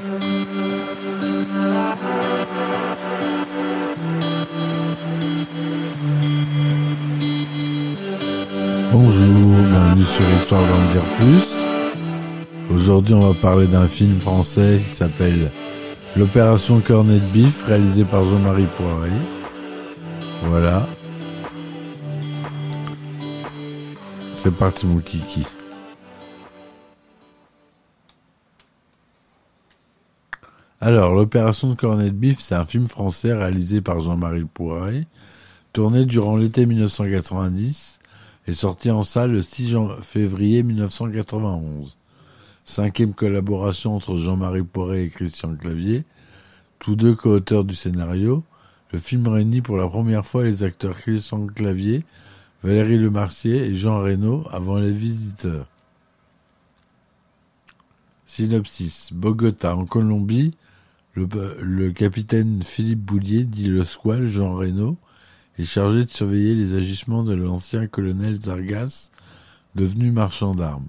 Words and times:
Bonjour, 0.00 0.16
bienvenue 8.88 10.04
sur 10.04 10.24
Histoire 10.36 10.62
d'en 10.62 10.90
dire 10.90 11.04
plus. 11.18 11.44
Aujourd'hui, 12.74 13.12
on 13.12 13.20
va 13.20 13.34
parler 13.34 13.66
d'un 13.66 13.88
film 13.88 14.18
français 14.20 14.80
qui 14.88 14.94
s'appelle 14.94 15.50
L'opération 16.16 16.80
Cornet 16.80 17.18
de 17.18 17.26
Bif, 17.26 17.64
réalisé 17.64 18.04
par 18.04 18.24
Jean-Marie 18.24 18.68
Poiré. 18.76 19.10
Voilà. 20.44 20.86
C'est 24.34 24.54
parti, 24.54 24.86
mon 24.86 25.00
kiki. 25.00 25.44
Alors, 30.82 31.12
l'opération 31.12 31.68
de 31.68 31.74
Cornet 31.74 32.08
de 32.08 32.14
Bif, 32.14 32.40
c'est 32.40 32.54
un 32.54 32.64
film 32.64 32.86
français 32.86 33.34
réalisé 33.34 33.82
par 33.82 34.00
Jean-Marie 34.00 34.46
Poiré, 34.46 35.06
tourné 35.74 36.06
durant 36.06 36.38
l'été 36.38 36.64
1990 36.64 37.98
et 38.46 38.54
sorti 38.54 38.90
en 38.90 39.02
salle 39.02 39.32
le 39.32 39.42
6 39.42 39.76
février 40.00 40.62
1991. 40.62 41.98
Cinquième 42.64 43.12
collaboration 43.12 43.94
entre 43.94 44.16
Jean-Marie 44.16 44.62
Poiré 44.62 45.04
et 45.04 45.08
Christian 45.10 45.54
Clavier, 45.54 46.04
tous 46.78 46.96
deux 46.96 47.14
co-auteurs 47.14 47.64
du 47.64 47.74
scénario. 47.74 48.42
Le 48.90 48.98
film 48.98 49.28
réunit 49.28 49.60
pour 49.60 49.76
la 49.76 49.86
première 49.86 50.24
fois 50.24 50.44
les 50.44 50.62
acteurs 50.62 50.96
Christian 50.96 51.46
Clavier, 51.46 52.04
Valérie 52.62 52.96
Lemercier 52.96 53.66
et 53.66 53.74
Jean 53.74 54.00
Reno 54.00 54.46
avant 54.50 54.76
les 54.76 54.92
visiteurs. 54.92 55.66
Synopsis. 58.24 59.12
Bogota, 59.12 59.76
en 59.76 59.84
Colombie, 59.84 60.54
le, 61.14 61.90
capitaine 61.90 62.62
Philippe 62.62 63.00
Boulier, 63.00 63.44
dit 63.44 63.68
le 63.68 63.84
squal 63.84 64.26
Jean 64.26 64.54
Reno, 64.54 64.96
est 65.58 65.64
chargé 65.64 66.04
de 66.04 66.10
surveiller 66.10 66.54
les 66.54 66.74
agissements 66.74 67.24
de 67.24 67.34
l'ancien 67.34 67.86
colonel 67.86 68.40
Zargas, 68.40 69.10
devenu 69.74 70.10
marchand 70.10 70.54
d'armes. 70.54 70.88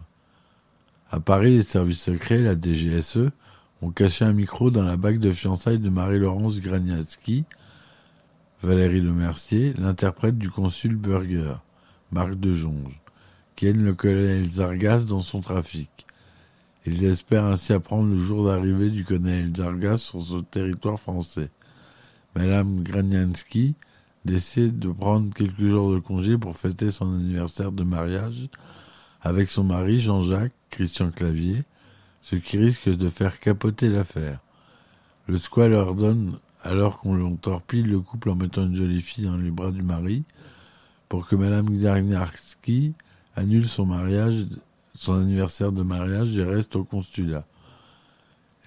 À 1.09 1.19
Paris, 1.19 1.57
les 1.57 1.63
services 1.63 2.01
secrets, 2.01 2.39
la 2.39 2.55
DGSE, 2.55 3.31
ont 3.81 3.89
caché 3.89 4.23
un 4.23 4.33
micro 4.33 4.69
dans 4.69 4.83
la 4.83 4.95
bague 4.95 5.19
de 5.19 5.31
fiançailles 5.31 5.79
de 5.79 5.89
Marie-Laurence 5.89 6.61
Graniatsky, 6.61 7.45
Valérie 8.61 9.01
Lemercier, 9.01 9.73
l'interprète 9.77 10.37
du 10.37 10.49
consul 10.49 10.95
Burger, 10.95 11.55
Marc 12.11 12.35
de 12.35 12.53
Jonge, 12.53 13.01
qui 13.55 13.67
aide 13.67 13.81
le 13.81 13.95
colonel 13.95 14.49
Zargas 14.51 15.05
dans 15.05 15.21
son 15.21 15.41
trafic. 15.41 15.89
Il 16.85 17.03
espère 17.05 17.45
ainsi 17.45 17.73
apprendre 17.73 18.09
le 18.09 18.17
jour 18.17 18.47
d'arrivée 18.47 18.89
du 18.89 19.05
colonel 19.05 19.55
Zargas 19.55 19.97
sur 19.97 20.21
ce 20.21 20.37
territoire 20.37 20.99
français. 20.99 21.49
Madame 22.35 22.81
Graniansky 22.81 23.75
décide 24.25 24.79
de 24.79 24.89
prendre 24.89 25.31
quelques 25.33 25.61
jours 25.61 25.93
de 25.93 25.99
congé 25.99 26.39
pour 26.39 26.57
fêter 26.57 26.89
son 26.89 27.13
anniversaire 27.13 27.71
de 27.71 27.83
mariage 27.83 28.49
avec 29.21 29.51
son 29.51 29.63
mari 29.63 29.99
Jean-Jacques 29.99 30.55
Christian 30.71 31.11
Clavier, 31.11 31.63
ce 32.23 32.35
qui 32.35 32.57
risque 32.57 32.89
de 32.89 33.09
faire 33.09 33.39
capoter 33.39 33.89
l'affaire. 33.89 34.39
Le 35.27 35.37
squal 35.37 35.73
ordonne 35.73 36.39
alors 36.63 36.97
qu'on 36.97 37.13
l'on 37.13 37.35
torpille 37.35 37.83
le 37.83 37.99
couple 37.99 38.29
en 38.31 38.35
mettant 38.35 38.63
une 38.63 38.75
jolie 38.75 39.01
fille 39.01 39.25
dans 39.25 39.37
les 39.37 39.51
bras 39.51 39.71
du 39.71 39.83
mari 39.83 40.23
pour 41.09 41.27
que 41.27 41.35
Madame 41.35 41.69
Garniarski 41.77 42.93
annule 43.35 43.67
son 43.67 43.85
mariage, 43.85 44.47
son 44.95 45.15
anniversaire 45.15 45.71
de 45.71 45.83
mariage 45.83 46.37
et 46.37 46.43
reste 46.43 46.75
au 46.75 46.83
consulat. 46.83 47.45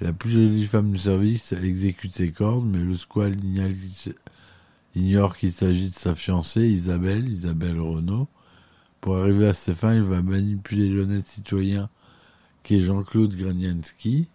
La 0.00 0.12
plus 0.12 0.30
jolie 0.30 0.67
femme 0.67 0.92
du 0.92 0.98
service 0.98 1.53
exécute 1.53 2.12
ses 2.12 2.33
cordes, 2.33 2.67
mais 2.67 2.78
le 2.78 2.97
squal 2.97 3.36
ignore 4.95 5.36
qu'il 5.36 5.52
s'agit 5.52 5.91
de 5.91 5.95
sa 5.95 6.14
fiancée, 6.14 6.67
Isabelle, 6.67 7.29
Isabelle 7.29 7.80
Renault. 7.80 8.29
Pour 9.01 9.18
arriver 9.18 9.48
à 9.48 9.55
ses 9.55 9.74
fins, 9.74 9.95
il 9.95 10.02
va 10.02 10.23
manipuler 10.23 10.89
l'honnête 10.89 11.29
citoyen 11.29 11.89
qui 12.63 12.77
est 12.77 12.80
Jean-Claude 12.80 13.36
Granianski, 13.36 14.29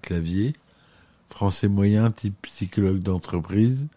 clavier, 0.00 0.54
français 1.28 1.68
moyen, 1.68 2.10
type 2.10 2.40
psychologue 2.42 3.00
d'entreprise, 3.00 3.88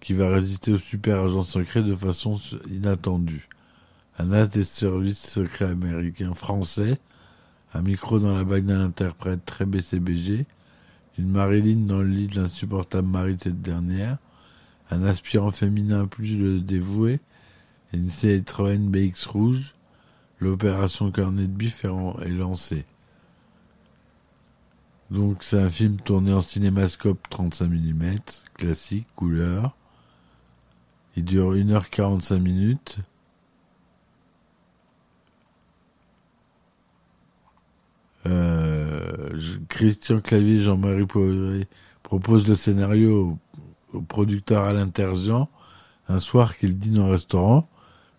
qui 0.00 0.12
va 0.12 0.28
résister 0.28 0.72
au 0.72 0.78
super 0.78 1.20
agent 1.20 1.42
secret 1.42 1.82
de 1.82 1.94
façon 1.94 2.38
inattendue. 2.70 3.48
Un 4.18 4.32
as 4.32 4.48
des 4.48 4.64
services 4.64 5.26
secrets 5.26 5.70
américains 5.70 6.34
français, 6.34 6.98
un 7.74 7.82
micro 7.82 8.18
dans 8.18 8.36
la 8.36 8.44
bague 8.44 8.66
d'un 8.66 8.80
interprète 8.80 9.44
très 9.46 9.64
BCBG, 9.64 10.46
une 11.18 11.30
Marilyn 11.30 11.86
dans 11.86 11.98
le 11.98 12.08
lit 12.08 12.26
de 12.26 12.40
l'insupportable 12.40 13.08
mari 13.08 13.36
de 13.36 13.40
cette 13.40 13.62
dernière, 13.62 14.18
un 14.90 15.02
aspirant 15.04 15.50
féminin 15.50 16.06
plus 16.06 16.38
le 16.38 16.60
dévoué, 16.60 17.20
une 17.92 18.10
Citroën 18.10 18.88
BX 18.88 19.26
rouge, 19.26 19.74
l'opération 20.40 21.10
Cornet 21.10 21.46
de 21.46 21.46
Bif 21.46 21.84
est 21.84 22.28
lancée. 22.28 22.84
Donc 25.10 25.44
c'est 25.44 25.60
un 25.60 25.68
film 25.68 25.98
tourné 25.98 26.32
en 26.32 26.40
cinémascope 26.40 27.28
35 27.28 27.68
mm, 27.68 28.16
classique, 28.54 29.06
couleur. 29.14 29.76
Il 31.16 31.24
dure 31.24 31.54
1h45 31.54 32.38
minutes. 32.38 32.98
Euh, 38.26 39.28
Christian 39.68 40.20
Clavier, 40.20 40.60
Jean-Marie 40.60 41.06
Poiré 41.06 41.66
propose 42.02 42.46
le 42.46 42.54
scénario 42.54 43.38
au, 43.92 44.00
producteur 44.02 44.64
Alain 44.64 44.88
Terzian 44.88 45.48
un 46.08 46.18
soir 46.18 46.56
qu'il 46.56 46.78
dîne 46.78 46.98
au 46.98 47.08
restaurant. 47.08 47.68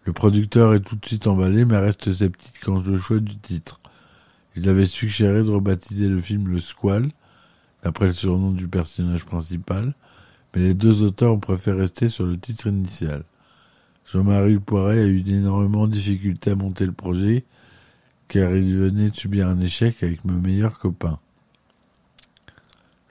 Le 0.04 0.14
producteur 0.14 0.74
est 0.74 0.82
tout 0.82 0.96
de 0.96 1.06
suite 1.06 1.28
emballé 1.28 1.66
mais 1.66 1.78
reste 1.78 2.12
sceptique 2.12 2.60
quant 2.62 2.76
au 2.76 2.98
choix 2.98 3.20
du 3.20 3.38
titre. 3.38 3.80
Il 4.56 4.70
avait 4.70 4.86
suggéré 4.86 5.44
de 5.44 5.50
rebaptiser 5.50 6.08
le 6.08 6.20
film 6.20 6.48
Le 6.48 6.60
Squal, 6.60 7.08
d'après 7.84 8.08
le 8.08 8.14
surnom 8.14 8.52
du 8.52 8.68
personnage 8.68 9.26
principal, 9.26 9.96
mais 10.54 10.62
les 10.62 10.74
deux 10.74 11.02
auteurs 11.02 11.34
ont 11.34 11.40
préféré 11.40 11.82
rester 11.82 12.10
sur 12.10 12.26
le 12.26 12.38
titre 12.38 12.68
initial. 12.68 13.24
Jean-Marie 14.06 14.60
Poiret 14.60 15.00
a 15.00 15.06
eu 15.06 15.24
énormément 15.28 15.88
de 15.88 15.94
difficultés 15.94 16.52
à 16.52 16.56
monter 16.56 16.86
le 16.86 16.92
projet, 16.92 17.46
car 18.34 18.56
il 18.56 18.76
venait 18.76 19.12
de 19.12 19.16
subir 19.16 19.48
un 19.48 19.60
échec 19.60 20.02
avec 20.02 20.26
mes 20.26 20.34
meilleurs 20.34 20.80
copains. 20.80 21.20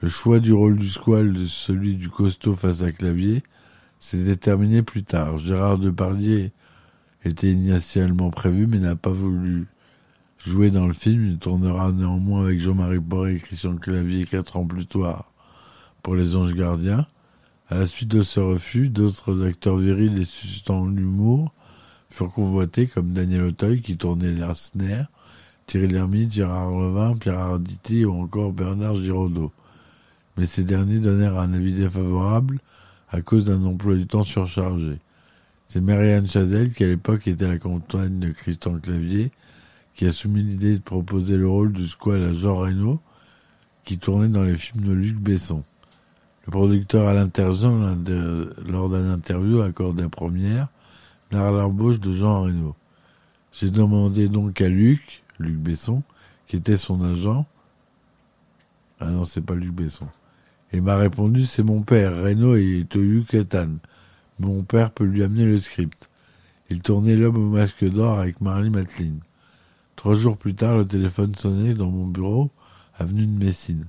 Le 0.01 0.09
choix 0.09 0.41
du 0.41 0.53
rôle 0.53 0.77
du 0.77 0.89
squal 0.89 1.33
de 1.33 1.47
celui 1.47 1.95
du 1.95 2.09
costaud 2.09 2.55
face 2.55 2.83
à 2.83 2.91
clavier 2.91 3.45
s'est 4.01 4.25
déterminé 4.25 4.83
plus 4.83 5.05
tard. 5.05 5.39
Gérard 5.39 5.79
Depardieu 5.79 6.51
était 7.25 7.53
initialement 7.53 8.31
prévu 8.31 8.67
mais 8.67 8.81
n'a 8.81 8.97
pas 8.97 9.13
voulu 9.13 9.69
jouer 10.39 10.73
dans 10.73 10.89
le 10.89 10.93
film. 10.93 11.25
Il 11.25 11.39
tournera 11.39 11.93
néanmoins 11.93 12.47
avec 12.47 12.59
Jean-Marie 12.59 12.99
Boré 12.99 13.37
et 13.37 13.39
Christian 13.39 13.77
Clavier 13.77 14.27
quatre 14.27 14.57
ans 14.57 14.67
plus 14.67 14.87
tard 14.87 15.31
pour 16.03 16.17
Les 16.17 16.35
Anges 16.35 16.57
Gardiens. 16.57 17.07
À 17.69 17.77
la 17.77 17.87
suite 17.87 18.09
de 18.09 18.23
ce 18.23 18.41
refus, 18.41 18.89
d'autres 18.89 19.47
acteurs 19.47 19.77
virils 19.77 20.21
et 20.21 20.25
suscitant 20.25 20.85
l'humour 20.85 21.53
furent 22.13 22.31
convoités 22.31 22.87
comme 22.87 23.13
Daniel 23.13 23.43
Auteuil 23.43 23.81
qui 23.81 23.97
tournait 23.97 24.33
Larsner, 24.33 25.05
Thierry 25.67 25.89
Lhermitte, 25.89 26.33
Gérard 26.33 26.71
Levin, 26.71 27.17
Pierre 27.17 27.39
Arditi 27.39 28.05
ou 28.05 28.13
encore 28.23 28.53
Bernard 28.53 28.97
Giraudot. 28.97 29.53
Mais 30.37 30.47
ces 30.47 30.65
derniers 30.65 30.99
donnèrent 30.99 31.39
un 31.39 31.53
avis 31.53 31.73
défavorable 31.73 32.61
à 33.11 33.21
cause 33.23 33.45
d'un 33.45 33.65
emploi 33.65 33.95
du 33.95 34.07
temps 34.07 34.25
surchargé. 34.25 34.99
C'est 35.69 35.81
Marianne 35.81 36.29
Chazelle, 36.29 36.73
qui 36.73 36.85
à 36.85 36.89
l'époque 36.89 37.27
était 37.27 37.49
la 37.49 37.59
compagne 37.59 38.19
de 38.19 38.31
Christian 38.31 38.79
Clavier, 38.79 39.31
qui 39.95 40.07
a 40.07 40.13
soumis 40.13 40.43
l'idée 40.43 40.77
de 40.77 40.83
proposer 40.83 41.37
le 41.37 41.49
rôle 41.49 41.73
du 41.73 41.87
squal 41.87 42.23
à 42.23 42.33
Jean 42.35 42.57
Reno, 42.57 43.01
qui 43.85 43.99
tournait 43.99 44.29
dans 44.29 44.43
les 44.43 44.57
films 44.57 44.85
de 44.85 44.93
Luc 44.93 45.17
Besson. 45.17 45.63
Le 46.47 46.51
producteur 46.51 47.09
Alain 47.09 47.29
Terzian, 47.29 47.97
lors 48.67 48.89
d'un 48.89 49.13
interview 49.13 49.63
accordé 49.63 50.03
à 50.03 50.09
première, 50.09 50.69
narre 51.33 51.53
l'embauche 51.53 51.99
de 51.99 52.13
Jean 52.13 52.43
Reno. 52.43 52.75
J'ai 53.53 53.71
demandé 53.71 54.29
donc 54.29 54.61
à 54.61 54.69
Luc, 54.69 55.23
Luc 55.39 55.57
Besson, 55.57 56.03
qui 56.47 56.57
était 56.57 56.77
son 56.77 57.03
agent. 57.03 57.47
Ah 59.01 59.11
non, 59.11 59.25
c'est 59.25 59.41
pas 59.41 59.55
Luc 59.55 59.73
Besson. 59.73 60.07
Et 60.73 60.81
m'a 60.81 60.97
répondu, 60.97 61.45
c'est 61.45 61.63
mon 61.63 61.83
père, 61.83 62.15
Reno 62.23 62.55
est 62.55 62.95
au 62.97 63.03
Yucatan. 63.03 63.77
Mon 64.39 64.63
père 64.63 64.91
peut 64.91 65.05
lui 65.05 65.23
amener 65.23 65.45
le 65.45 65.59
script. 65.59 66.09
Il 66.71 66.81
tournait 66.81 67.17
L'homme 67.17 67.37
au 67.37 67.51
masque 67.51 67.85
d'or 67.85 68.19
avec 68.19 68.41
Marley 68.41 68.71
Matlin. 68.71 69.17
Trois 69.97 70.15
jours 70.15 70.39
plus 70.39 70.55
tard, 70.55 70.77
le 70.77 70.87
téléphone 70.87 71.35
sonnait 71.35 71.75
dans 71.75 71.91
mon 71.91 72.07
bureau, 72.07 72.51
avenue 72.97 73.27
de 73.27 73.45
Messine. 73.45 73.87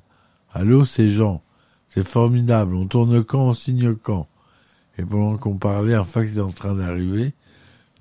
Allô, 0.51 0.83
c'est 0.83 1.07
Jean. 1.07 1.41
C'est 1.87 2.05
formidable. 2.05 2.75
On 2.75 2.87
tourne 2.87 3.23
quand, 3.23 3.47
on 3.47 3.53
signe 3.53 3.95
quand? 3.95 4.27
Et 4.97 5.03
pendant 5.03 5.37
qu'on 5.37 5.57
parlait, 5.57 5.95
un 5.95 6.03
fax 6.03 6.35
est 6.35 6.41
en 6.41 6.51
train 6.51 6.75
d'arriver. 6.75 7.33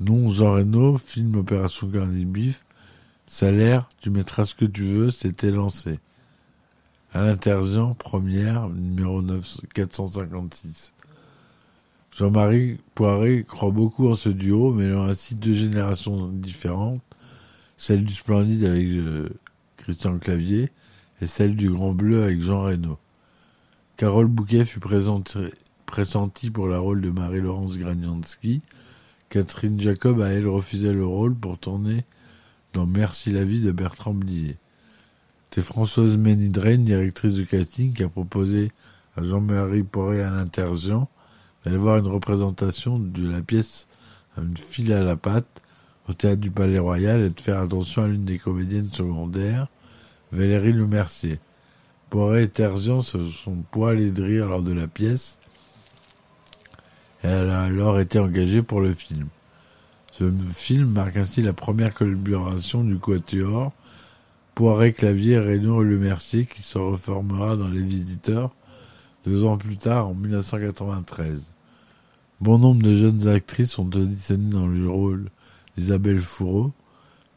Non, 0.01 0.29
Jean 0.31 0.53
Reno, 0.53 0.99
film 0.99 1.37
Opération 1.37 1.87
Garnier 1.87 2.25
Bif. 2.25 2.65
Salaire, 3.27 3.89
tu 4.01 4.11
mettras 4.11 4.45
ce 4.45 4.55
que 4.55 4.65
tu 4.65 4.85
veux, 4.85 5.11
c'était 5.11 5.51
lancé. 5.51 6.01
À 7.15 7.25
l'intergent, 7.25 7.95
première, 7.95 8.69
numéro 8.69 9.23
9, 9.23 9.61
456. 9.75 10.93
Jean-Marie 12.11 12.79
Poiré 12.95 13.45
croit 13.45 13.71
beaucoup 13.71 14.09
en 14.09 14.15
ce 14.15 14.29
duo, 14.29 14.73
mêlant 14.73 15.05
ainsi 15.05 15.35
deux 15.35 15.55
générations 15.55 16.29
différentes, 16.29 17.01
celle 17.79 18.05
du 18.05 18.13
Splendide 18.13 18.65
avec 18.65 18.87
euh, 18.87 19.29
Christian 19.79 20.19
Clavier 20.19 20.71
et 21.23 21.27
celle 21.27 21.57
du 21.57 21.71
Grand 21.71 21.93
Bleu 21.93 22.25
avec 22.25 22.43
Jean 22.43 22.63
Reno. 22.63 22.99
Carole 23.97 24.27
Bouquet 24.27 24.65
fut 24.65 24.81
pressentie 25.93 26.51
pour 26.51 26.69
la 26.69 26.79
rôle 26.79 27.03
de 27.03 27.11
Marie-Laurence 27.11 27.77
Granianski. 27.77 28.63
Catherine 29.29 29.79
Jacob 29.79 30.23
a 30.23 30.29
elle 30.29 30.49
refusé 30.49 30.91
le 30.91 31.05
rôle 31.05 31.35
pour 31.35 31.59
tourner 31.59 32.07
dans 32.73 32.87
Merci 32.87 33.31
la 33.31 33.45
vie 33.45 33.61
de 33.61 33.73
Bertrand 33.73 34.15
Blier. 34.15 34.57
C'est 35.51 35.61
Françoise 35.61 36.17
Ménidraine, 36.17 36.87
directrice 36.87 37.35
de 37.35 37.43
casting, 37.43 37.93
qui 37.93 38.05
a 38.05 38.09
proposé 38.09 38.73
à 39.19 39.23
Jean-Marie 39.23 39.83
Poiré 39.83 40.23
à 40.23 40.31
l'intergent 40.31 41.11
d'aller 41.63 41.77
voir 41.77 41.99
une 41.99 42.07
représentation 42.07 42.99
de 42.99 43.29
la 43.29 43.43
pièce 43.43 43.87
Une 44.39 44.57
file 44.57 44.95
à 44.95 45.05
la 45.05 45.17
patte 45.17 45.61
au 46.09 46.15
théâtre 46.15 46.41
du 46.41 46.51
Palais 46.51 46.79
Royal 46.79 47.21
et 47.21 47.29
de 47.29 47.39
faire 47.39 47.61
attention 47.61 48.05
à 48.05 48.09
l'une 48.09 48.25
des 48.25 48.39
comédiennes 48.39 48.89
secondaires, 48.89 49.67
Valérie 50.33 50.73
Le 50.73 50.87
Mercier. 50.87 51.39
Poiré 52.09 52.45
et 52.45 52.49
Terzian 52.49 53.01
se 53.01 53.29
sont 53.29 53.57
poilés 53.71 54.11
de 54.11 54.23
rire 54.23 54.49
lors 54.49 54.63
de 54.63 54.73
la 54.73 54.89
pièce. 54.89 55.39
Elle 57.23 57.51
a 57.51 57.63
alors 57.63 58.01
été 58.01 58.19
engagée 58.19 58.63
pour 58.63 58.81
le 58.81 58.93
film. 58.93 59.29
Ce 60.11 60.31
film 60.53 60.91
marque 60.91 61.17
ainsi 61.17 61.41
la 61.41 61.53
première 61.53 61.95
collaboration 61.95 62.83
du 62.83 62.99
Quatuor, 62.99 63.73
Poiré, 64.55 64.93
Clavier, 64.93 65.39
Reynaud 65.39 65.83
et 65.83 65.87
Le 65.87 65.99
Mercier, 65.99 66.47
qui 66.47 66.63
se 66.63 66.79
reformera 66.79 67.57
dans 67.57 67.69
Les 67.69 67.83
Visiteurs 67.83 68.51
deux 69.25 69.45
ans 69.45 69.57
plus 69.57 69.77
tard, 69.77 70.09
en 70.09 70.15
1993. 70.15 71.53
Bon 72.41 72.59
nombre 72.59 72.83
de 72.83 72.93
jeunes 72.93 73.29
actrices 73.29 73.79
ont 73.79 73.87
auditionné 73.87 74.51
dans 74.51 74.67
le 74.67 74.91
rôle 74.91 75.31
d'Isabelle 75.77 76.21
Fourreau. 76.21 76.73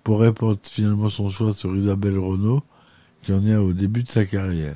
Poiré 0.03 0.33
porte 0.33 0.67
finalement 0.67 1.09
son 1.09 1.29
choix 1.29 1.53
sur 1.53 1.75
Isabelle 1.75 2.17
Renault, 2.17 2.63
qui 3.21 3.33
en 3.33 3.45
est 3.45 3.55
au 3.55 3.71
début 3.71 4.01
de 4.01 4.09
sa 4.09 4.25
carrière. 4.25 4.75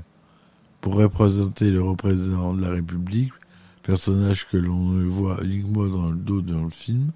Pour 0.82 0.96
représenter 0.96 1.72
le 1.72 1.82
représentant 1.82 2.54
de 2.54 2.62
la 2.62 2.70
République, 2.70 3.34
personnage 3.90 4.48
que 4.48 4.58
l'on 4.58 5.04
voit 5.08 5.44
uniquement 5.44 5.88
dans 5.88 6.12
le 6.12 6.18
dos 6.18 6.44
dans 6.44 6.64
le 6.64 6.70
film, 6.70 7.12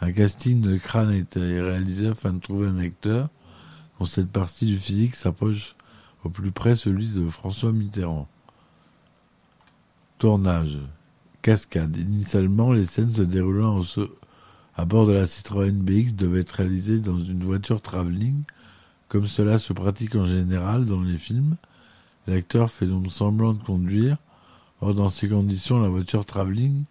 un 0.00 0.12
casting 0.12 0.60
de 0.60 0.76
crâne 0.76 1.12
été 1.12 1.40
réalisé 1.60 2.06
afin 2.06 2.32
de 2.32 2.38
trouver 2.38 2.68
un 2.68 2.78
acteur 2.78 3.30
dont 3.98 4.04
cette 4.04 4.30
partie 4.30 4.66
du 4.66 4.76
physique 4.76 5.16
s'approche 5.16 5.74
au 6.22 6.28
plus 6.28 6.52
près 6.52 6.76
celui 6.76 7.08
de 7.08 7.28
François 7.28 7.72
Mitterrand. 7.72 8.28
Tournage. 10.18 10.78
Cascade. 11.42 11.96
Initialement, 11.96 12.72
les 12.72 12.86
scènes 12.86 13.12
se 13.12 13.22
déroulant 13.22 13.80
à 14.76 14.84
bord 14.84 15.06
de 15.06 15.12
la 15.12 15.26
Citroën 15.26 15.72
BX 15.72 16.12
devaient 16.14 16.42
être 16.42 16.52
réalisées 16.52 17.00
dans 17.00 17.18
une 17.18 17.42
voiture 17.42 17.82
travelling, 17.82 18.44
comme 19.08 19.26
cela 19.26 19.58
se 19.58 19.72
pratique 19.72 20.14
en 20.14 20.26
général 20.26 20.84
dans 20.84 21.02
les 21.02 21.18
films. 21.18 21.56
L'acteur 22.28 22.70
fait 22.70 22.86
donc 22.86 23.10
semblant 23.10 23.52
de 23.52 23.62
conduire. 23.64 24.16
Or, 24.84 24.92
dans 24.92 25.08
ces 25.08 25.30
conditions, 25.30 25.80
la 25.80 25.88
voiture 25.88 26.26
travelling 26.26 26.84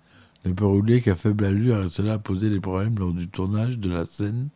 ne 0.45 0.53
peut 0.53 0.65
rouler 0.65 0.99
qu'à 0.99 1.13
faible 1.13 1.45
allure 1.45 1.83
et 1.83 1.89
cela 1.89 2.13
a 2.13 2.17
posé 2.17 2.49
des 2.49 2.59
problèmes 2.59 2.97
lors 2.97 3.13
du 3.13 3.27
tournage 3.27 3.77
de 3.77 3.87
la 3.87 4.03
scène 4.05 4.49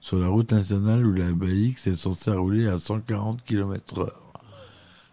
sur 0.00 0.18
la 0.18 0.28
route 0.28 0.50
nationale 0.50 1.04
où 1.04 1.12
la 1.12 1.30
BX 1.30 1.86
est 1.88 1.94
censée 1.94 2.30
rouler 2.30 2.68
à 2.68 2.78
140 2.78 3.44
km 3.44 3.98
heure. 3.98 4.32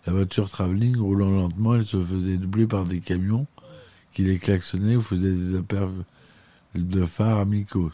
La 0.06 0.14
voiture 0.14 0.50
travelling 0.50 0.96
roulant 0.96 1.30
lentement, 1.30 1.76
elle 1.76 1.86
se 1.86 2.02
faisait 2.02 2.38
doubler 2.38 2.68
par 2.68 2.86
des 2.86 3.02
camions 3.02 3.48
qui 4.14 4.24
les 4.24 4.40
klaxonnaient 4.40 4.96
ou 4.96 5.02
faisaient 5.02 5.36
des 5.36 5.58
appels 5.58 5.90
de 6.74 7.04
phares 7.04 7.40
amicaux, 7.40 7.92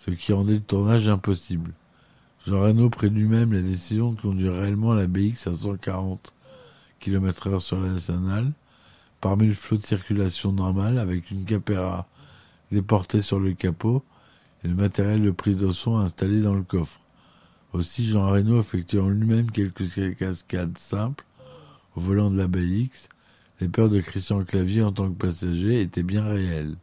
ce 0.00 0.10
qui 0.10 0.32
rendait 0.32 0.54
le 0.54 0.60
tournage 0.60 1.08
impossible. 1.08 1.74
Jean 2.44 2.60
Reno 2.60 2.90
prit 2.90 3.08
lui-même 3.08 3.52
la 3.52 3.62
décision 3.62 4.10
de 4.10 4.20
conduire 4.20 4.54
réellement 4.54 4.94
la 4.94 5.06
BX 5.06 5.46
à 5.46 5.54
140 5.54 6.34
km 6.98 7.46
heure 7.46 7.62
sur 7.62 7.80
la 7.80 7.92
nationale, 7.92 8.52
parmi 9.22 9.46
le 9.46 9.54
flot 9.54 9.78
de 9.78 9.86
circulation 9.86 10.52
normal, 10.52 10.98
avec 10.98 11.30
une 11.30 11.44
capéra 11.44 12.08
déportée 12.72 13.20
sur 13.20 13.38
le 13.38 13.52
capot 13.52 14.04
et 14.64 14.68
le 14.68 14.74
matériel 14.74 15.22
de 15.22 15.30
prise 15.30 15.58
de 15.58 15.70
son 15.70 15.96
installé 15.96 16.42
dans 16.42 16.54
le 16.54 16.64
coffre. 16.64 17.00
Aussi, 17.72 18.04
Jean 18.04 18.28
Reno 18.28 18.60
effectuant 18.60 19.08
lui-même 19.08 19.50
quelques 19.50 20.16
cascades 20.18 20.76
simples, 20.76 21.24
au 21.94 22.00
volant 22.00 22.30
de 22.30 22.36
la 22.36 22.48
BX, 22.48 23.08
les 23.60 23.68
peurs 23.68 23.88
de 23.88 24.00
Christian 24.00 24.42
Clavier 24.44 24.82
en 24.82 24.90
tant 24.90 25.08
que 25.08 25.16
passager 25.16 25.80
étaient 25.80 26.02
bien 26.02 26.24
réelles. 26.24 26.76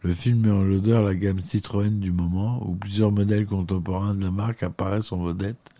Le 0.00 0.12
film 0.12 0.40
met 0.40 0.50
en 0.50 0.62
l'odeur 0.62 1.02
la 1.02 1.14
gamme 1.14 1.40
Citroën 1.40 2.00
du 2.00 2.10
moment, 2.10 2.66
où 2.66 2.74
plusieurs 2.74 3.12
modèles 3.12 3.46
contemporains 3.46 4.14
de 4.14 4.24
la 4.24 4.30
marque 4.30 4.62
apparaissent 4.62 5.12
en 5.12 5.18
vedette 5.18 5.70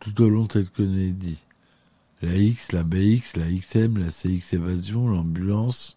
tout 0.00 0.22
au 0.22 0.30
long 0.30 0.46
de 0.46 0.52
cette 0.52 0.70
comédie. 0.70 1.45
La 2.26 2.34
X, 2.34 2.72
la 2.72 2.82
BX, 2.82 3.36
la 3.36 3.46
XM, 3.46 3.98
la 3.98 4.10
CX 4.10 4.54
Évasion, 4.54 5.06
l'ambulance, 5.06 5.96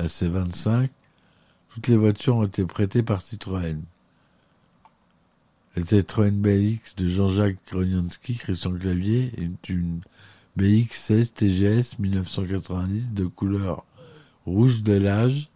la 0.00 0.06
C25, 0.06 0.88
toutes 1.68 1.86
les 1.86 1.96
voitures 1.96 2.34
ont 2.34 2.44
été 2.44 2.64
prêtées 2.64 3.04
par 3.04 3.22
Citroën. 3.22 3.80
La 5.76 5.84
Citroën 5.84 6.32
BX 6.32 6.96
de 6.96 7.06
Jean-Jacques 7.06 7.58
Gronianski, 7.70 8.34
Christian 8.34 8.72
Clavier, 8.72 9.30
est 9.38 9.68
une 9.68 10.00
BX 10.56 10.88
16 10.90 11.32
TGS 11.34 12.00
1990 12.00 13.12
de 13.12 13.26
couleur 13.26 13.84
rouge 14.46 14.82
de 14.82 14.94
l'âge. 14.94 15.50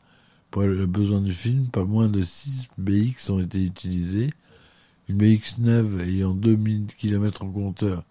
Pour 0.52 0.62
le 0.62 0.86
besoin 0.86 1.20
du 1.20 1.32
film, 1.32 1.70
pas 1.70 1.84
moins 1.84 2.08
de 2.08 2.22
6 2.22 2.68
BX 2.78 3.30
ont 3.30 3.40
été 3.40 3.64
utilisés. 3.64 4.30
Une 5.08 5.16
BX 5.16 5.58
neuve 5.58 6.00
ayant 6.02 6.34
2000 6.34 6.86
km 6.96 7.44
en 7.44 7.50
compteur 7.50 8.04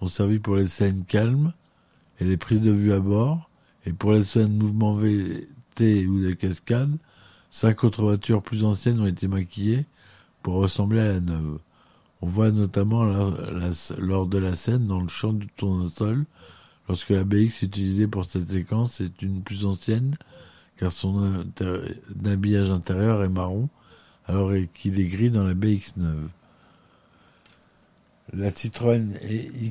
ont 0.00 0.06
servi 0.06 0.38
pour 0.38 0.56
les 0.56 0.68
scènes 0.68 1.04
calmes 1.04 1.52
et 2.20 2.24
les 2.24 2.36
prises 2.36 2.62
de 2.62 2.70
vue 2.70 2.92
à 2.92 3.00
bord. 3.00 3.50
Et 3.84 3.92
pour 3.92 4.12
les 4.12 4.24
scènes 4.24 4.56
mouvement 4.56 4.94
VT 4.94 6.06
ou 6.06 6.24
des 6.24 6.36
cascades, 6.36 6.96
cinq 7.50 7.84
autres 7.84 8.02
voitures 8.02 8.42
plus 8.42 8.64
anciennes 8.64 9.00
ont 9.00 9.06
été 9.06 9.28
maquillées 9.28 9.86
pour 10.42 10.54
ressembler 10.54 11.00
à 11.00 11.08
la 11.08 11.20
neuve. 11.20 11.58
On 12.22 12.26
voit 12.26 12.50
notamment 12.50 13.04
lors 13.04 14.26
de 14.26 14.38
la 14.38 14.54
scène 14.54 14.86
dans 14.86 15.00
le 15.00 15.08
champ 15.08 15.32
du 15.32 15.46
tournesol, 15.48 16.24
lorsque 16.88 17.10
la 17.10 17.24
BX 17.24 17.62
utilisée 17.62 18.06
pour 18.06 18.24
cette 18.24 18.48
séquence 18.48 19.00
est 19.00 19.22
une 19.22 19.42
plus 19.42 19.66
ancienne, 19.66 20.14
car 20.78 20.92
son 20.92 21.44
habillage 22.24 22.70
intérieur 22.70 23.22
est 23.22 23.28
marron, 23.28 23.68
alors 24.26 24.52
qu'il 24.74 24.98
est 24.98 25.06
gris 25.06 25.30
dans 25.30 25.44
la 25.44 25.54
BX9. 25.54 26.28
La 28.32 28.50
Citroën 28.50 29.12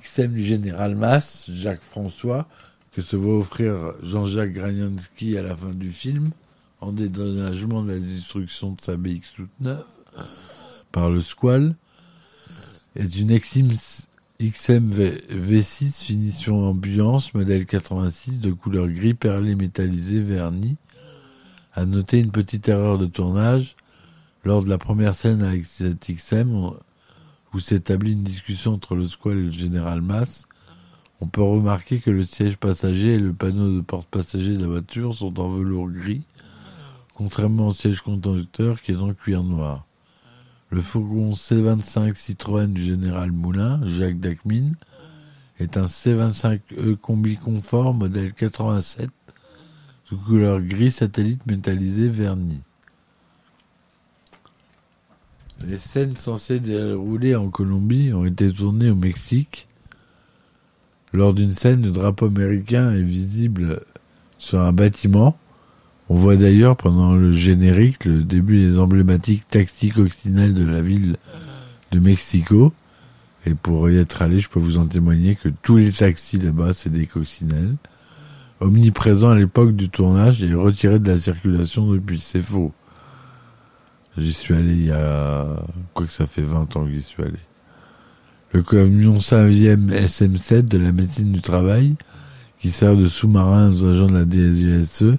XM 0.02 0.34
du 0.34 0.44
général 0.44 0.96
Mass, 0.96 1.50
Jacques 1.52 1.82
François, 1.82 2.48
que 2.94 3.02
se 3.02 3.18
va 3.18 3.30
offrir 3.30 3.94
Jean-Jacques 4.02 4.54
Granianski 4.54 5.38
à 5.38 5.44
la 5.44 5.56
fin 5.56 5.74
du 5.74 5.92
film, 5.92 6.32
en 6.80 6.94
dédommagement 6.94 7.84
de 7.84 7.92
la 7.92 8.00
destruction 8.00 8.72
de 8.72 8.82
sa 8.82 8.96
BX 8.96 9.34
toute 9.36 9.60
neuve, 9.60 9.84
par 10.92 11.10
le 11.10 11.22
Squall, 11.22 11.76
est 12.96 13.20
une 13.20 13.38
XM, 13.38 13.68
XM 14.40 14.90
V6 14.90 16.06
finition 16.06 16.70
ambulance 16.70 17.34
modèle 17.34 17.66
86 17.66 18.40
de 18.40 18.52
couleur 18.52 18.88
gris 18.88 19.14
perlé 19.14 19.56
métallisé 19.56 20.22
verni. 20.22 20.78
À 21.74 21.86
noter 21.86 22.20
une 22.20 22.32
petite 22.32 22.70
erreur 22.70 22.98
de 22.98 23.06
tournage. 23.06 23.76
Lors 24.46 24.64
de 24.64 24.70
la 24.70 24.78
première 24.78 25.16
scène 25.16 25.42
avec 25.42 25.66
cette 25.66 26.10
XM, 26.10 26.72
où 27.56 27.60
s'établit 27.60 28.12
une 28.12 28.24
discussion 28.24 28.74
entre 28.74 28.96
le 28.96 29.08
Squall 29.08 29.38
et 29.38 29.44
le 29.44 29.50
général 29.50 30.02
Mass, 30.02 30.46
on 31.22 31.28
peut 31.28 31.42
remarquer 31.42 32.00
que 32.00 32.12
le 32.12 32.24
siège 32.24 32.58
passager 32.58 33.14
et 33.14 33.18
le 33.18 33.32
panneau 33.32 33.78
de 33.78 33.80
porte-passager 33.80 34.58
de 34.58 34.62
la 34.62 34.68
voiture 34.68 35.14
sont 35.14 35.40
en 35.40 35.48
velours 35.48 35.90
gris, 35.90 36.24
contrairement 37.14 37.68
au 37.68 37.72
siège 37.72 38.02
conducteur 38.02 38.82
qui 38.82 38.92
est 38.92 38.98
en 38.98 39.14
cuir 39.14 39.42
noir. 39.42 39.86
Le 40.70 40.82
fourgon 40.82 41.32
C25 41.32 42.16
Citroën 42.16 42.68
du 42.68 42.84
général 42.84 43.32
Moulin, 43.32 43.80
Jacques 43.88 44.20
Dacmine, 44.20 44.76
est 45.58 45.78
un 45.78 45.86
C25E 45.86 46.98
combi 46.98 47.38
confort 47.38 47.94
modèle 47.94 48.34
87 48.34 49.10
sous 50.04 50.18
couleur 50.18 50.60
gris 50.60 50.92
satellite 50.92 51.46
métallisé 51.46 52.10
verni. 52.10 52.60
Les 55.64 55.78
scènes 55.78 56.16
censées 56.16 56.60
dérouler 56.60 57.36
en 57.36 57.50
Colombie 57.50 58.12
ont 58.14 58.26
été 58.26 58.52
tournées 58.52 58.90
au 58.90 58.96
Mexique. 58.96 59.68
Lors 61.14 61.34
d'une 61.34 61.54
scène, 61.54 61.84
le 61.84 61.92
drapeau 61.92 62.26
américain 62.26 62.92
est 62.92 63.02
visible 63.02 63.82
sur 64.38 64.60
un 64.60 64.74
bâtiment 64.74 65.38
on 66.08 66.16
voit 66.16 66.36
d'ailleurs 66.36 66.78
pendant 66.78 67.14
le 67.16 67.32
générique 67.32 68.06
le 68.06 68.22
début 68.22 68.62
des 68.62 68.78
emblématiques 68.78 69.48
taxis 69.50 69.90
coccinelles 69.90 70.54
de 70.54 70.66
la 70.66 70.82
ville 70.82 71.18
de 71.92 72.00
Mexico. 72.00 72.74
Et 73.48 73.56
pour 73.56 73.90
y 73.90 73.98
être 73.98 74.22
allé, 74.22 74.40
je 74.40 74.50
peux 74.50 74.60
vous 74.60 74.78
en 74.78 74.86
témoigner 74.86 75.36
que 75.36 75.50
tous 75.64 75.78
les 75.78 75.92
taxis 75.92 76.38
là-bas, 76.38 76.74
c'est 76.74 76.92
des 76.92 77.08
coccinelles. 77.08 77.76
Omniprésent 78.60 79.32
à 79.32 79.36
l'époque 79.36 79.76
du 79.76 79.90
tournage 79.90 80.44
et 80.44 80.54
retiré 80.54 81.00
de 81.00 81.08
la 81.08 81.18
circulation 81.18 81.92
depuis. 81.92 82.20
C'est 82.20 82.42
faux. 82.42 82.72
J'y 84.18 84.32
suis 84.32 84.54
allé 84.54 84.72
il 84.72 84.86
y 84.86 84.92
a, 84.92 85.46
quoi 85.94 86.06
que 86.06 86.14
ça 86.14 86.26
fait 86.26 86.42
20 86.42 86.78
ans 86.78 86.86
que 86.86 86.92
j'y 86.92 87.02
suis 87.02 87.22
allé. 87.22 87.40
Le 88.54 88.64
camion 88.64 89.18
5e 89.18 89.92
SM7 89.92 90.62
de 90.62 90.78
la 90.78 90.94
médecine 90.94 91.34
du 91.34 91.42
travail, 91.42 91.96
qui 92.58 92.72
sert 92.72 92.96
de 92.96 93.08
sous-marin 93.08 93.72
aux 93.72 93.84
agents 93.84 94.08
de 94.08 94.14
la 94.14 94.24
DSGSE, 94.24 95.18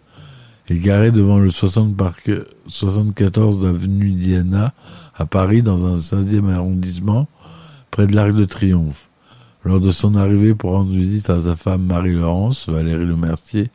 est 0.69 0.79
garé 0.79 1.11
devant 1.11 1.39
le 1.39 1.51
60 1.51 1.95
parc, 1.95 2.31
74 2.69 3.67
avenue 3.67 4.13
Diana, 4.13 4.73
à 5.15 5.27
Paris, 5.27 5.63
dans 5.63 5.87
un 5.87 5.99
16e 5.99 6.51
arrondissement, 6.51 7.29
près 7.91 8.07
de 8.07 8.15
l'Arc 8.15 8.33
de 8.33 8.47
Triomphe. 8.47 9.11
Lors 9.65 9.81
de 9.81 9.91
son 9.91 10.15
arrivée 10.15 10.55
pour 10.55 10.73
rendre 10.73 10.93
visite 10.93 11.29
à 11.29 11.43
sa 11.43 11.55
femme 11.55 11.85
Marie-Laurence, 11.85 12.69
Valérie 12.71 13.05
Lemercier, 13.05 13.71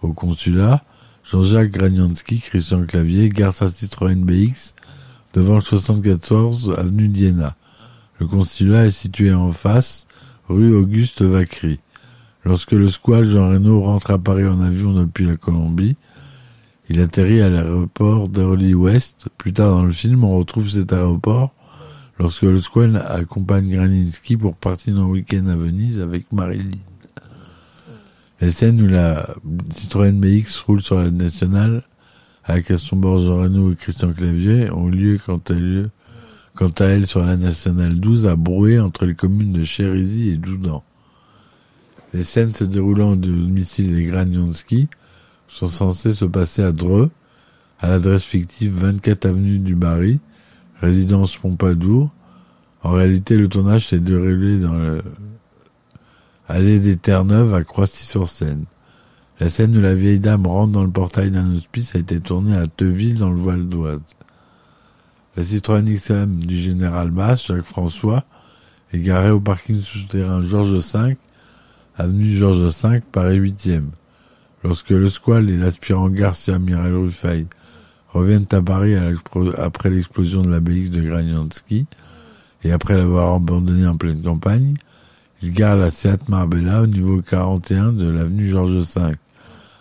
au 0.00 0.12
consulat, 0.12 0.80
Jean-Jacques 1.24 1.70
Granianski, 1.70 2.38
Christian 2.38 2.84
Clavier, 2.84 3.30
garde 3.30 3.54
sa 3.54 3.70
Citroën 3.70 4.22
BX 4.22 4.74
devant 5.32 5.54
le 5.54 5.60
74 5.62 6.74
avenue 6.76 7.08
d'Iéna. 7.08 7.56
Le 8.20 8.26
consulat 8.26 8.86
est 8.86 8.90
situé 8.90 9.32
en 9.32 9.50
face, 9.52 10.06
rue 10.48 10.74
Auguste 10.74 11.22
Vacry. 11.22 11.80
Lorsque 12.44 12.72
le 12.72 12.88
squal 12.88 13.24
Jean 13.24 13.48
Reno 13.48 13.80
rentre 13.80 14.10
à 14.10 14.18
Paris 14.18 14.46
en 14.46 14.60
avion 14.60 14.92
depuis 14.92 15.24
la 15.24 15.36
Colombie, 15.36 15.96
il 16.90 17.00
atterrit 17.00 17.40
à 17.40 17.48
l'aéroport 17.48 18.28
d'Early 18.28 18.74
West. 18.74 19.28
Plus 19.38 19.54
tard 19.54 19.70
dans 19.70 19.84
le 19.84 19.92
film, 19.92 20.24
on 20.24 20.36
retrouve 20.36 20.68
cet 20.68 20.92
aéroport 20.92 21.54
lorsque 22.18 22.42
le 22.42 22.60
squal 22.60 23.02
accompagne 23.08 23.70
Graninski 23.70 24.36
pour 24.36 24.56
partir 24.56 24.98
en 24.98 25.06
week-end 25.06 25.46
à 25.46 25.56
Venise 25.56 26.00
avec 26.00 26.30
Marilyn. 26.32 26.78
Les 28.40 28.50
scènes 28.50 28.80
où 28.82 28.86
la 28.86 29.26
Citroën 29.70 30.18
BX 30.18 30.60
roule 30.66 30.82
sur 30.82 30.98
la 30.98 31.10
nationale 31.10 31.82
avec 32.44 32.68
Jean 32.68 32.98
Reno 33.00 33.72
et 33.72 33.76
Christian 33.76 34.12
Clavier 34.12 34.70
ont 34.70 34.88
lieu 34.88 35.18
quant 35.24 35.40
à, 35.48 35.54
lieu, 35.54 35.90
quant 36.54 36.72
à 36.78 36.86
elle 36.86 37.06
sur 37.06 37.24
la 37.24 37.36
nationale 37.36 37.98
12 37.98 38.26
à 38.26 38.36
Brouet 38.36 38.80
entre 38.80 39.06
les 39.06 39.14
communes 39.14 39.52
de 39.52 39.62
Chérisy 39.62 40.30
et 40.30 40.36
Doudan. 40.36 40.82
Les 42.12 42.24
scènes 42.24 42.54
se 42.54 42.64
déroulant 42.64 43.12
au 43.12 43.16
domicile 43.16 43.94
des 43.94 44.04
Granianski 44.04 44.88
sont 45.48 45.68
censées 45.68 46.12
se 46.12 46.24
passer 46.24 46.62
à 46.62 46.72
Dreux, 46.72 47.10
à 47.80 47.88
l'adresse 47.88 48.24
fictive 48.24 48.72
24 48.74 49.26
avenue 49.26 49.58
du 49.58 49.74
Barry, 49.74 50.18
résidence 50.80 51.36
Pompadour. 51.36 52.10
En 52.82 52.90
réalité, 52.90 53.36
le 53.36 53.48
tournage 53.48 53.88
s'est 53.88 54.00
déroulé 54.00 54.58
dans 54.58 54.74
le 54.74 55.02
allée 56.48 56.78
des 56.78 56.96
Terre-Neuves 56.96 57.54
à 57.54 57.64
Croissy-sur-Seine. 57.64 58.64
La 59.40 59.50
scène 59.50 59.76
où 59.76 59.80
la 59.80 59.94
vieille 59.94 60.20
dame 60.20 60.46
rentre 60.46 60.72
dans 60.72 60.84
le 60.84 60.90
portail 60.90 61.30
d'un 61.30 61.54
hospice 61.54 61.94
a 61.94 61.98
été 61.98 62.20
tournée 62.20 62.56
à 62.56 62.66
Teuville 62.66 63.18
dans 63.18 63.30
le 63.30 63.40
Val 63.40 63.68
d'Oise. 63.68 64.00
La 65.36 65.42
Citroën 65.42 65.84
XM 65.84 66.36
du 66.36 66.56
général 66.56 67.10
Basse, 67.10 67.46
Jacques 67.46 67.64
François, 67.64 68.24
est 68.92 69.00
garée 69.00 69.30
au 69.30 69.40
parking 69.40 69.80
souterrain 69.82 70.42
Georges 70.42 70.76
V, 70.76 71.16
avenue 71.96 72.32
Georges 72.32 72.70
V, 72.82 73.02
Paris 73.10 73.40
8e. 73.40 73.86
Lorsque 74.62 74.90
le 74.90 75.08
squal 75.08 75.50
et 75.50 75.56
l'aspirant 75.56 76.08
Garcia 76.08 76.58
Miral 76.58 76.94
Ruffay 76.94 77.46
reviennent 78.08 78.46
à 78.52 78.62
Paris 78.62 78.94
après 79.58 79.90
l'explosion 79.90 80.42
de 80.42 80.50
la 80.50 80.60
BX 80.60 80.90
de 80.90 81.02
Granianski 81.02 81.86
et 82.62 82.72
après 82.72 82.96
l'avoir 82.96 83.34
abandonné 83.34 83.86
en 83.86 83.96
pleine 83.96 84.22
campagne, 84.22 84.74
il 85.44 85.52
garde 85.52 85.80
la 85.80 85.90
Seat 85.90 86.30
Marbella 86.30 86.80
au 86.80 86.86
niveau 86.86 87.20
41 87.20 87.92
de 87.92 88.08
l'avenue 88.08 88.46
Georges 88.46 88.78
V, 88.78 89.12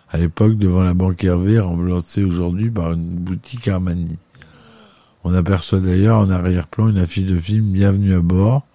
à 0.09 0.17
l'époque 0.17 0.57
devant 0.57 0.83
la 0.83 0.93
banque 0.93 1.23
Hervé, 1.23 1.57
remplacée 1.57 2.25
aujourd'hui 2.25 2.69
par 2.69 2.91
une 2.91 3.15
boutique 3.15 3.69
Armani. 3.69 4.17
On 5.23 5.33
aperçoit 5.33 5.79
d'ailleurs 5.79 6.19
en 6.19 6.29
arrière-plan 6.29 6.89
une 6.89 6.97
affiche 6.97 7.27
de 7.27 7.37
film 7.37 7.71
Bienvenue 7.71 8.13
à 8.13 8.19
bord, 8.19 8.67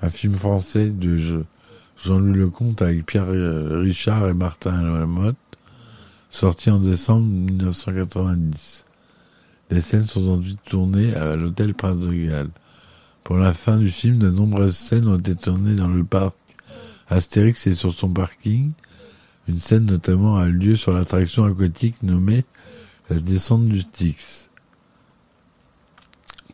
un 0.00 0.08
film 0.08 0.32
français 0.32 0.88
de 0.88 1.18
Jean-Louis 1.18 2.38
Lecomte 2.38 2.80
avec 2.80 3.04
Pierre 3.04 3.28
Richard 3.28 4.26
et 4.26 4.34
Martin 4.34 4.80
Lamotte, 4.80 5.36
sorti 6.30 6.70
en 6.70 6.78
décembre 6.78 7.26
1990. 7.26 8.86
Les 9.70 9.82
scènes 9.82 10.06
sont 10.06 10.30
ensuite 10.30 10.64
tournées 10.64 11.14
à 11.14 11.36
l'hôtel 11.36 11.74
Prince 11.74 11.98
de 11.98 12.10
Galles. 12.10 12.48
Pour 13.30 13.38
la 13.38 13.52
fin 13.52 13.76
du 13.76 13.88
film, 13.88 14.18
de 14.18 14.28
nombreuses 14.28 14.76
scènes 14.76 15.06
ont 15.06 15.16
été 15.16 15.36
tournées 15.36 15.76
dans 15.76 15.86
le 15.86 16.02
parc 16.02 16.34
Astérix 17.06 17.64
et 17.68 17.76
sur 17.76 17.92
son 17.92 18.12
parking. 18.12 18.72
Une 19.46 19.60
scène 19.60 19.84
notamment 19.84 20.38
a 20.38 20.48
lieu 20.48 20.74
sur 20.74 20.92
l'attraction 20.92 21.44
aquatique 21.44 22.02
nommée 22.02 22.44
la 23.08 23.20
descente 23.20 23.66
du 23.66 23.82
Styx. 23.82 24.50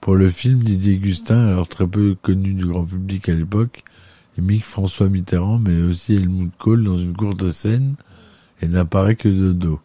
Pour 0.02 0.16
le 0.16 0.28
film, 0.28 0.59
Didier 0.59 0.99
Gustin, 0.99 1.47
alors 1.47 1.66
très 1.66 1.87
peu 1.87 2.14
connu 2.21 2.52
du 2.52 2.66
grand 2.66 2.85
public 2.85 3.30
à 3.30 3.35
l'époque, 3.35 3.83
imite 4.37 4.66
François 4.66 5.09
Mitterrand, 5.09 5.59
mais 5.59 5.80
aussi 5.80 6.14
Helmut 6.16 6.52
Kohl 6.59 6.85
dans 6.85 6.99
une 6.99 7.16
courte 7.16 7.52
scène 7.52 7.95
et 8.61 8.68
n'apparaît 8.68 9.16
que 9.16 9.30
de 9.30 9.54
dos. 9.54 9.80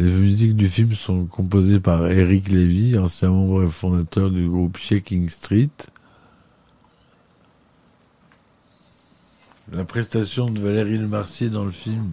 Les 0.00 0.10
musiques 0.10 0.56
du 0.56 0.66
film 0.66 0.94
sont 0.94 1.26
composées 1.26 1.78
par 1.78 2.06
Eric 2.06 2.50
Levy, 2.50 2.96
ancien 2.96 3.28
membre 3.28 3.64
et 3.64 3.70
fondateur 3.70 4.30
du 4.30 4.48
groupe 4.48 4.78
Shaking 4.78 5.28
Street. 5.28 5.68
La 9.70 9.84
prestation 9.84 10.48
de 10.48 10.58
Valérie 10.58 10.96
Lemercier 10.96 11.50
dans 11.50 11.66
le 11.66 11.70
film 11.70 12.12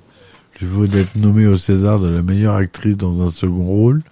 lui 0.60 0.68
vaut 0.68 0.86
d'être 0.86 1.16
nommée 1.16 1.48
au 1.48 1.56
César 1.56 2.02
de 2.02 2.10
la 2.10 2.22
meilleure 2.22 2.56
actrice 2.56 2.98
dans 2.98 3.22
un 3.22 3.30
second 3.30 3.64
rôle 3.64 4.04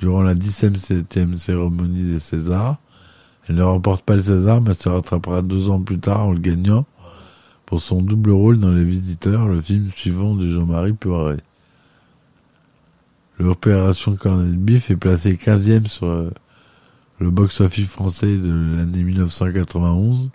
durant 0.00 0.22
la 0.22 0.34
17e 0.34 1.38
cérémonie 1.38 2.14
des 2.14 2.18
Césars. 2.18 2.78
Elle 3.48 3.54
ne 3.54 3.62
remporte 3.62 4.04
pas 4.04 4.16
le 4.16 4.22
César, 4.22 4.60
mais 4.60 4.74
se 4.74 4.88
rattrapera 4.88 5.42
deux 5.42 5.70
ans 5.70 5.80
plus 5.80 6.00
tard 6.00 6.26
en 6.26 6.32
le 6.32 6.40
gagnant 6.40 6.84
pour 7.64 7.78
son 7.78 8.02
double 8.02 8.32
rôle 8.32 8.58
dans 8.58 8.72
Les 8.72 8.82
Visiteurs, 8.82 9.46
le 9.46 9.60
film 9.60 9.88
suivant 9.94 10.34
de 10.34 10.48
Jean-Marie 10.48 10.94
Poiret. 10.94 11.36
L'opération 13.38 14.14
Cornet 14.14 14.56
Biff 14.56 14.90
est 14.90 14.96
placée 14.96 15.34
15e 15.34 15.88
sur 15.88 16.06
euh, 16.06 16.30
le 17.18 17.30
box-office 17.30 17.88
français 17.88 18.36
de 18.36 18.76
l'année 18.76 19.02
1991, 19.02 20.30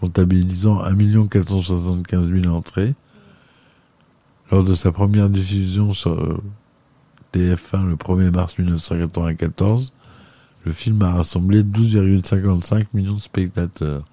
comptabilisant 0.00 0.82
1 0.82 1.26
475 1.28 2.32
000 2.32 2.52
entrées. 2.52 2.94
Lors 4.50 4.64
de 4.64 4.74
sa 4.74 4.90
première 4.90 5.30
diffusion 5.30 5.92
sur 5.92 6.12
euh, 6.12 6.42
TF1 7.32 7.86
le 7.86 7.94
1er 7.94 8.30
mars 8.30 8.58
1994, 8.58 9.92
le 10.64 10.72
film 10.72 11.00
a 11.02 11.12
rassemblé 11.12 11.62
12,55 11.62 12.86
millions 12.92 13.14
de 13.14 13.20
spectateurs. 13.20 14.04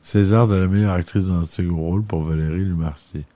César 0.00 0.48
de 0.48 0.54
la 0.54 0.66
meilleure 0.68 0.94
actrice 0.94 1.26
dans 1.26 1.40
un 1.40 1.44
second 1.44 1.76
rôle 1.76 2.02
pour 2.02 2.22
Valérie 2.22 2.64
Lemercier. 2.64 3.26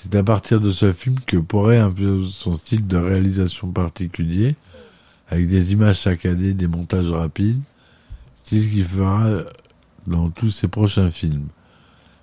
C'est 0.00 0.14
à 0.14 0.22
partir 0.22 0.60
de 0.60 0.70
ce 0.70 0.92
film 0.92 1.16
que 1.26 1.36
pourrait 1.36 1.78
impose 1.78 2.32
son 2.32 2.52
style 2.52 2.86
de 2.86 2.96
réalisation 2.96 3.72
particulier, 3.72 4.54
avec 5.28 5.48
des 5.48 5.72
images 5.72 6.02
saccadées, 6.02 6.54
des 6.54 6.68
montages 6.68 7.10
rapides, 7.10 7.60
style 8.36 8.70
qu'il 8.70 8.84
fera 8.84 9.28
dans 10.06 10.30
tous 10.30 10.50
ses 10.50 10.68
prochains 10.68 11.10
films. 11.10 11.48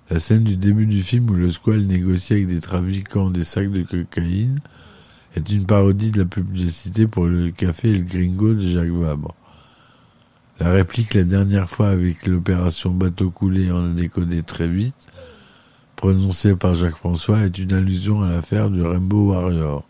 La 0.08 0.20
scène 0.20 0.42
du 0.42 0.56
début 0.56 0.86
du 0.86 1.02
film 1.02 1.28
où 1.28 1.34
le 1.34 1.50
squal 1.50 1.82
négocie 1.82 2.32
avec 2.32 2.46
des 2.46 2.62
trafiquants 2.62 3.28
des 3.28 3.44
sacs 3.44 3.70
de 3.70 3.82
cocaïne 3.82 4.58
est 5.34 5.50
une 5.50 5.66
parodie 5.66 6.12
de 6.12 6.20
la 6.20 6.24
publicité 6.24 7.06
pour 7.06 7.26
le 7.26 7.50
café 7.50 7.90
et 7.90 7.98
le 7.98 8.04
gringo 8.04 8.54
de 8.54 8.66
Jacques 8.66 8.88
Vabre. 8.88 9.34
La 10.60 10.70
réplique 10.70 11.12
la 11.12 11.24
dernière 11.24 11.68
fois 11.68 11.88
avec 11.88 12.26
l'opération 12.26 12.90
bateau 12.90 13.28
coulé 13.28 13.70
en 13.70 13.90
a 13.90 13.94
décodé 13.94 14.42
très 14.42 14.66
vite, 14.66 14.94
prononcé 15.96 16.54
par 16.54 16.74
Jacques 16.74 16.96
François 16.96 17.40
est 17.40 17.58
une 17.58 17.72
allusion 17.72 18.22
à 18.22 18.28
l'affaire 18.28 18.70
du 18.70 18.82
Rainbow 18.82 19.32
Warrior. 19.32 19.82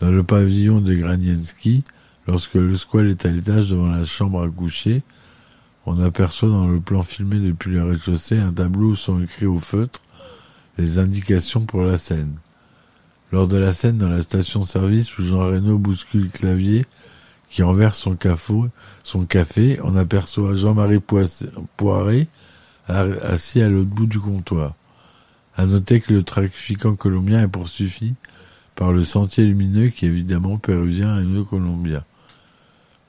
Dans 0.00 0.10
le 0.10 0.22
pavillon 0.22 0.80
de 0.80 0.94
Granienski, 0.94 1.82
lorsque 2.26 2.54
le 2.54 2.74
squal 2.76 3.08
est 3.08 3.26
à 3.26 3.30
l'étage 3.30 3.70
devant 3.70 3.88
la 3.88 4.06
chambre 4.06 4.42
à 4.42 4.48
coucher, 4.48 5.02
on 5.84 6.00
aperçoit 6.00 6.48
dans 6.48 6.68
le 6.68 6.80
plan 6.80 7.02
filmé 7.02 7.40
depuis 7.40 7.72
le 7.72 7.84
rez-de-chaussée 7.84 8.38
un 8.38 8.52
tableau 8.52 8.90
où 8.90 8.96
sont 8.96 9.22
écrits 9.22 9.46
au 9.46 9.58
feutre 9.58 10.00
les 10.78 10.98
indications 10.98 11.66
pour 11.66 11.82
la 11.82 11.98
scène. 11.98 12.36
Lors 13.32 13.48
de 13.48 13.56
la 13.56 13.72
scène 13.72 13.98
dans 13.98 14.08
la 14.08 14.22
station-service 14.22 15.18
où 15.18 15.22
Jean 15.22 15.46
Reno 15.46 15.76
bouscule 15.76 16.30
clavier 16.30 16.86
qui 17.50 17.62
renverse 17.62 17.98
son 17.98 18.16
son 19.02 19.26
café 19.26 19.78
on 19.82 19.96
aperçoit 19.96 20.54
Jean-Marie 20.54 21.00
Poiré 21.76 22.28
assis 22.88 23.60
à 23.60 23.68
l'autre 23.68 23.90
bout 23.90 24.06
du 24.06 24.20
comptoir. 24.20 24.74
À 25.56 25.66
noter 25.66 26.00
que 26.00 26.12
le 26.12 26.22
trafiquant 26.22 26.96
colombien 26.96 27.42
est 27.42 27.48
poursuivi 27.48 28.14
par 28.74 28.92
le 28.92 29.04
sentier 29.04 29.44
lumineux 29.44 29.88
qui 29.88 30.04
est 30.04 30.08
évidemment 30.08 30.58
péruvien 30.58 31.20
et 31.20 31.24
ne 31.24 31.42
colombien. 31.42 32.04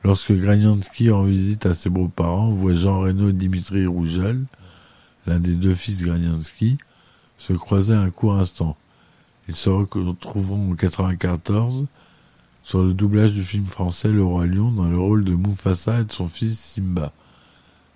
Lorsque 0.04 0.32
Graniansky 0.32 1.10
rend 1.10 1.24
visite 1.24 1.66
à 1.66 1.74
ses 1.74 1.90
beaux-parents, 1.90 2.52
voit 2.52 2.74
Jean 2.74 3.00
Reno 3.00 3.30
et 3.30 3.34
Dimitri 3.34 3.88
Rougeol, 3.88 4.46
l'un 5.26 5.40
des 5.40 5.56
deux 5.56 5.74
fils 5.74 6.04
Graniansky, 6.04 6.78
se 7.40 7.54
croiser 7.54 7.96
un 7.96 8.12
court 8.12 8.36
instant. 8.36 8.78
Ils 9.48 9.56
se 9.56 9.70
retrouveront 9.70 10.72
en 10.72 10.76
94 10.76 11.86
sur 12.62 12.84
le 12.84 12.94
doublage 12.94 13.34
du 13.34 13.44
film 13.44 13.66
français 13.66 14.10
Le 14.10 14.24
Roi 14.24 14.46
Lion 14.46 14.72
dans 14.72 14.88
le 14.88 14.98
rôle 14.98 15.24
de 15.24 15.34
Mufasa 15.34 16.02
et 16.02 16.04
de 16.04 16.12
son 16.12 16.28
fils 16.28 16.60
Simba. 16.60 17.12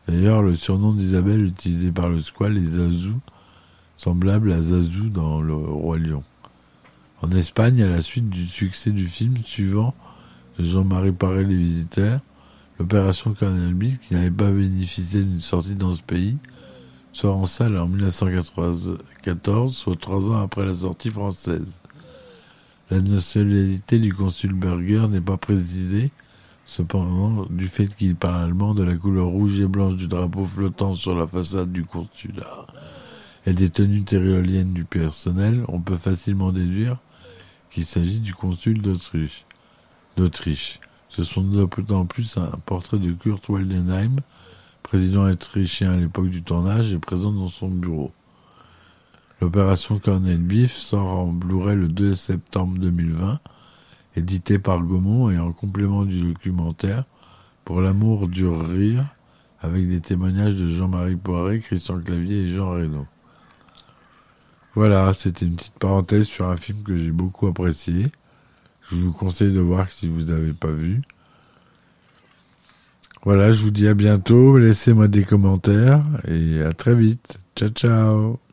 D'ailleurs, 0.07 0.41
le 0.41 0.55
surnom 0.55 0.93
d'Isabelle 0.93 1.45
utilisé 1.45 1.91
par 1.91 2.09
le 2.09 2.19
squal 2.19 2.57
est 2.57 2.63
Zazu, 2.63 3.13
semblable 3.99 4.53
à 4.53 4.61
Zazu 4.61 5.09
dans 5.09 5.41
Le 5.41 5.53
Roi 5.53 5.97
Lion. 5.97 6.23
En 7.21 7.29
Espagne, 7.31 7.83
à 7.83 7.89
la 7.89 8.01
suite 8.01 8.29
du 8.29 8.47
succès 8.47 8.91
du 8.91 9.05
film 9.05 9.35
suivant 9.43 9.93
de 10.57 10.63
Jean-Marie 10.63 11.11
Paré 11.11 11.43
Les 11.43 11.57
Visiteurs, 11.57 12.21
l'opération 12.79 13.35
Bill, 13.73 13.99
qui 13.99 14.13
n'avait 14.13 14.31
pas 14.31 14.51
bénéficié 14.51 15.21
d'une 15.21 15.41
sortie 15.41 15.75
dans 15.75 15.93
ce 15.93 16.01
pays, 16.01 16.37
sort 17.11 17.35
en 17.35 17.45
salle 17.45 17.77
en 17.77 17.89
1994, 17.89 19.75
soit 19.75 19.99
trois 19.99 20.31
ans 20.31 20.41
après 20.41 20.65
la 20.65 20.75
sortie 20.75 21.09
française. 21.09 21.81
La 22.91 23.01
nationalité 23.01 23.99
du 23.99 24.13
consul 24.13 24.53
Berger 24.53 25.09
n'est 25.09 25.19
pas 25.19 25.35
précisée, 25.35 26.09
cependant, 26.65 27.47
du 27.49 27.67
fait 27.67 27.93
qu'il 27.93 28.15
parle 28.15 28.45
allemand 28.45 28.73
de 28.73 28.83
la 28.83 28.95
couleur 28.95 29.27
rouge 29.27 29.59
et 29.59 29.67
blanche 29.67 29.97
du 29.97 30.07
drapeau 30.07 30.45
flottant 30.45 30.93
sur 30.93 31.19
la 31.19 31.27
façade 31.27 31.73
du 31.73 31.83
consulat 31.83 32.65
et 33.49 33.53
des 33.53 33.71
tenues 33.71 34.03
tyroliennes 34.03 34.73
du 34.73 34.85
personnel, 34.85 35.65
on 35.69 35.81
peut 35.81 35.97
facilement 35.97 36.51
déduire 36.51 36.97
qu'il 37.71 37.83
s'agit 37.83 38.19
du 38.19 38.35
consul 38.35 38.79
d'Autriche. 40.15 40.79
Ce 41.09 41.23
sont 41.23 41.41
d'autant 41.41 42.05
plus 42.05 42.37
un 42.37 42.59
portrait 42.67 42.99
de 42.99 43.11
Kurt 43.11 43.49
Waldenheim, 43.49 44.17
président 44.83 45.27
autrichien 45.27 45.93
à 45.93 45.97
l'époque 45.97 46.29
du 46.29 46.43
tournage, 46.43 46.93
est 46.93 46.99
présent 46.99 47.31
dans 47.31 47.47
son 47.47 47.69
bureau. 47.69 48.11
L'opération 49.41 49.97
Cornel 49.97 50.37
Beef 50.37 50.73
sort 50.73 51.07
en 51.07 51.27
Blu-ray 51.31 51.75
le 51.75 51.87
2 51.87 52.13
septembre 52.13 52.77
2020, 52.77 53.39
édité 54.15 54.59
par 54.59 54.79
Gaumont 54.83 55.31
et 55.31 55.39
en 55.39 55.53
complément 55.53 56.05
du 56.05 56.21
documentaire 56.21 57.03
Pour 57.65 57.81
l'amour 57.81 58.27
du 58.27 58.45
rire, 58.45 59.05
avec 59.59 59.89
des 59.89 60.01
témoignages 60.01 60.53
de 60.53 60.67
Jean-Marie 60.67 61.15
Poiré, 61.15 61.61
Christian 61.61 61.99
Clavier 61.99 62.43
et 62.43 62.49
Jean 62.49 62.69
Reno. 62.69 63.07
Voilà, 64.75 65.11
c'était 65.13 65.45
une 65.45 65.55
petite 65.55 65.79
parenthèse 65.79 66.25
sur 66.25 66.47
un 66.47 66.57
film 66.57 66.83
que 66.83 66.95
j'ai 66.95 67.11
beaucoup 67.11 67.47
apprécié. 67.47 68.07
Je 68.89 68.95
vous 68.95 69.11
conseille 69.11 69.51
de 69.53 69.59
voir 69.59 69.91
si 69.91 70.07
vous 70.07 70.23
n'avez 70.23 70.53
pas 70.53 70.71
vu. 70.71 71.01
Voilà, 73.23 73.51
je 73.51 73.63
vous 73.63 73.71
dis 73.71 73.87
à 73.87 73.93
bientôt. 73.93 74.57
Laissez-moi 74.57 75.07
des 75.07 75.23
commentaires 75.23 76.03
et 76.27 76.61
à 76.63 76.73
très 76.73 76.95
vite. 76.95 77.39
Ciao, 77.55 77.69
ciao. 77.69 78.48